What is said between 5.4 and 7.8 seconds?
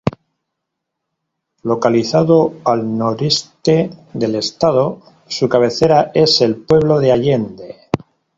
cabecera es el pueblo de Allende.